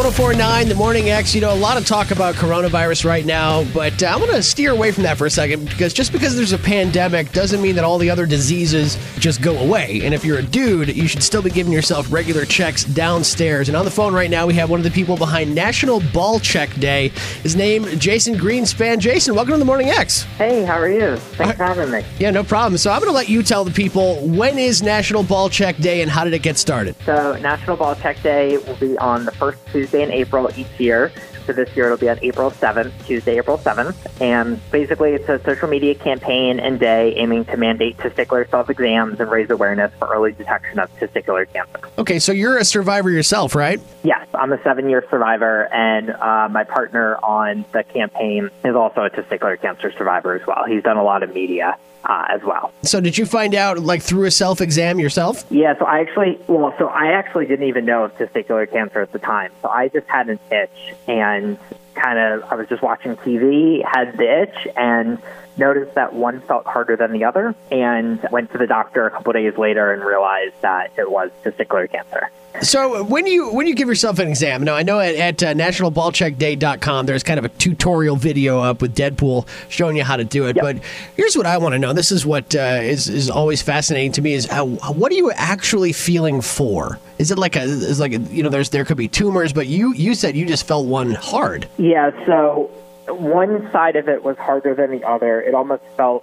[0.00, 1.34] 1049, the Morning X.
[1.34, 4.42] You know, a lot of talk about coronavirus right now, but uh, I'm going to
[4.42, 7.74] steer away from that for a second because just because there's a pandemic doesn't mean
[7.74, 10.00] that all the other diseases just go away.
[10.02, 13.68] And if you're a dude, you should still be giving yourself regular checks downstairs.
[13.68, 16.40] And on the phone right now, we have one of the people behind National Ball
[16.40, 17.08] Check Day.
[17.42, 19.00] His name, Jason Greenspan.
[19.00, 20.22] Jason, welcome to the Morning X.
[20.38, 21.16] Hey, how are you?
[21.16, 22.06] Thanks for having me.
[22.18, 22.78] Yeah, no problem.
[22.78, 26.00] So I'm going to let you tell the people when is National Ball Check Day
[26.00, 26.96] and how did it get started?
[27.04, 31.12] So, National Ball Check Day will be on the first Tuesday in April each year.
[31.50, 33.96] So this year it'll be on April 7th, Tuesday, April 7th.
[34.20, 39.28] And basically it's a social media campaign and day aiming to mandate testicular self-exams and
[39.28, 41.80] raise awareness for early detection of testicular cancer.
[41.98, 43.80] Okay, so you're a survivor yourself, right?
[44.04, 49.10] Yes, I'm a seven-year survivor, and uh, my partner on the campaign is also a
[49.10, 50.66] testicular cancer survivor as well.
[50.68, 52.72] He's done a lot of media uh, as well.
[52.82, 55.44] So did you find out like through a self exam yourself?
[55.50, 59.12] Yeah, so I actually, well, so I actually didn't even know of testicular cancer at
[59.12, 59.52] the time.
[59.62, 61.58] So I just had an itch and and
[61.94, 65.18] kind of, I was just watching TV, had the itch, and
[65.56, 69.32] noticed that one felt harder than the other, and went to the doctor a couple
[69.32, 72.30] days later and realized that it was testicular cancer.
[72.62, 75.54] So when you when you give yourself an exam, now I know at, at uh,
[75.54, 80.46] nationalballcheckday.com there's kind of a tutorial video up with Deadpool showing you how to do
[80.46, 80.56] it.
[80.56, 80.62] Yep.
[80.62, 80.84] But
[81.16, 81.92] here's what I want to know.
[81.92, 85.30] This is what uh, is is always fascinating to me is uh, what are you
[85.32, 86.98] actually feeling for?
[87.18, 89.68] Is it like a is like a, you know there's there could be tumors, but
[89.68, 91.68] you you said you just felt one hard.
[91.80, 92.70] Yeah, so
[93.08, 95.40] one side of it was harder than the other.
[95.40, 96.22] It almost felt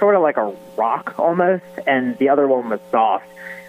[0.00, 3.28] sort of like a rock almost, and the other one was soft.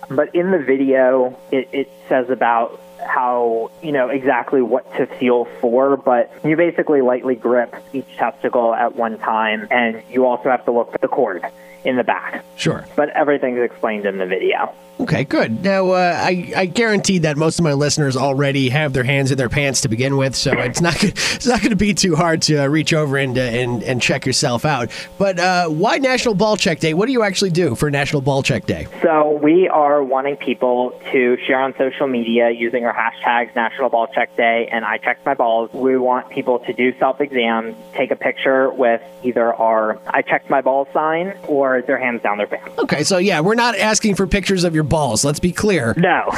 [0.10, 5.46] But in the video, it, it says about how, you know, exactly what to feel
[5.62, 10.66] for, but you basically lightly grip each testicle at one time, and you also have
[10.66, 11.46] to look at the cord
[11.86, 12.44] in the back.
[12.58, 12.86] Sure.
[12.96, 14.74] But everything's explained in the video.
[15.00, 15.64] Okay, good.
[15.64, 19.38] Now, uh, I, I guarantee that most of my listeners already have their hands in
[19.38, 22.18] their pants to begin with, so it's not good, it's not going to be too
[22.18, 24.90] hard to uh, reach over and, uh, and and check yourself out.
[25.18, 26.94] But uh, why National Ball Check Day?
[26.94, 28.88] What do you actually do for National Ball Check Day?
[29.02, 34.08] So we are wanting people to share on social media using our hashtags National Ball
[34.08, 35.72] Check Day and I checked my balls.
[35.74, 40.50] We want people to do self exams, take a picture with either our I checked
[40.50, 42.78] my balls sign or their hands down their pants.
[42.80, 45.24] Okay, so yeah, we're not asking for pictures of your balls.
[45.24, 45.96] Let's be clear.
[46.10, 46.32] No,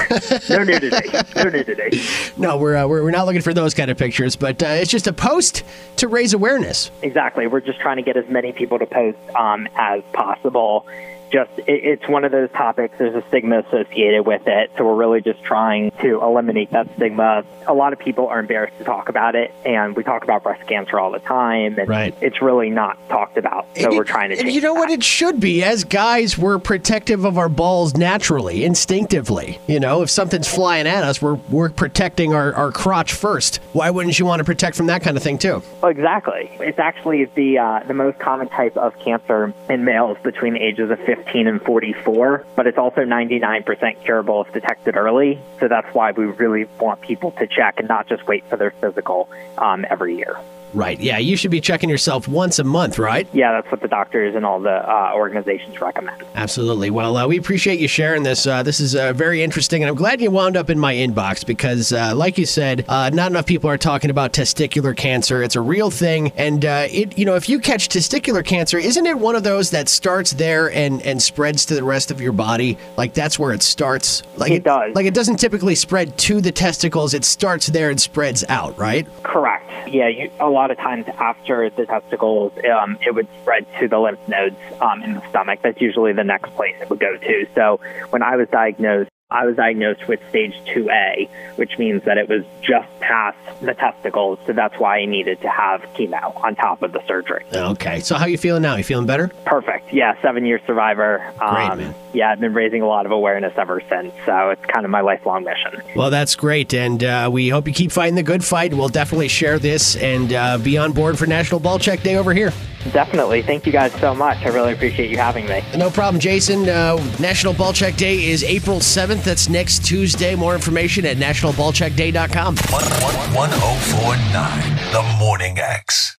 [0.49, 2.01] no nudity, no nudity.
[2.35, 4.91] No, we're uh, we're, we're not looking for those kind of pictures, but uh, it's
[4.91, 5.63] just a post
[5.97, 6.91] to raise awareness.
[7.01, 7.47] Exactly.
[7.47, 10.85] We're just trying to get as many people to post um, as possible.
[11.31, 12.95] Just it, it's one of those topics.
[12.97, 17.43] There's a stigma associated with it, so we're really just trying to eliminate that stigma.
[17.67, 20.67] A lot of people are embarrassed to talk about it, and we talk about breast
[20.67, 22.13] cancer all the time, and Right.
[22.21, 23.65] it's really not talked about.
[23.77, 24.39] So And we're trying to.
[24.39, 24.89] And you know what?
[24.91, 25.63] It should be.
[25.63, 29.59] As guys, we're protective of our balls naturally, instinctively.
[29.67, 33.57] You know, if something's flying at us, we're we're protecting our, our crotch first.
[33.73, 35.61] Why wouldn't you want to protect from that kind of thing too?
[35.81, 36.51] Oh, exactly.
[36.59, 40.91] It's actually the uh, the most common type of cancer in males between the ages
[40.91, 45.39] of 15 and 44, but it's also 99% curable if detected early.
[45.59, 48.71] So that's why we really want people to check and not just wait for their
[48.71, 50.37] physical um, every year.
[50.73, 50.99] Right.
[50.99, 51.17] Yeah.
[51.17, 53.27] You should be checking yourself once a month, right?
[53.33, 56.23] Yeah, that's what the doctors and all the uh, organizations recommend.
[56.35, 56.89] Absolutely.
[56.89, 58.45] Well, uh, we appreciate you sharing this.
[58.45, 61.45] Uh, this is uh, very interesting, and I'm glad you wound up in my inbox
[61.45, 65.43] because, uh, like you said, uh, not enough people are talking about testicular cancer.
[65.43, 69.05] It's a real thing, and uh, it, you know, if you catch testicular cancer, isn't
[69.05, 72.33] it one of those that starts there and and spreads to the rest of your
[72.33, 72.77] body?
[72.97, 74.23] Like that's where it starts.
[74.37, 74.93] Like It does.
[74.95, 77.13] Like it doesn't typically spread to the testicles.
[77.13, 79.07] It starts there and spreads out, right?
[79.23, 79.65] Correct.
[79.87, 83.97] Yeah, you, a lot of times after the testicles, um, it would spread to the
[83.97, 85.61] lymph nodes um, in the stomach.
[85.63, 87.47] That's usually the next place it would go to.
[87.55, 87.79] So
[88.09, 92.43] when I was diagnosed, I was diagnosed with stage 2A, which means that it was
[92.61, 94.39] just past the testicles.
[94.45, 97.45] So that's why I needed to have chemo on top of the surgery.
[97.53, 98.01] Okay.
[98.01, 98.75] So how are you feeling now?
[98.75, 99.29] You feeling better?
[99.45, 99.93] Perfect.
[99.93, 101.19] Yeah, seven year survivor.
[101.39, 101.95] Great, Um, man.
[102.13, 104.13] Yeah, I've been raising a lot of awareness ever since.
[104.25, 105.81] So it's kind of my lifelong mission.
[105.95, 108.73] Well, that's great, and uh, we hope you keep fighting the good fight.
[108.73, 112.33] We'll definitely share this and uh, be on board for National Ball Check Day over
[112.33, 112.51] here.
[112.91, 113.41] Definitely.
[113.41, 114.37] Thank you guys so much.
[114.45, 115.63] I really appreciate you having me.
[115.77, 116.67] No problem, Jason.
[116.67, 119.23] Uh, National Ball Check Day is April 7th.
[119.23, 120.35] That's next Tuesday.
[120.35, 122.55] More information at nationalballcheckday.com.
[122.55, 126.09] 1049 The Morning X.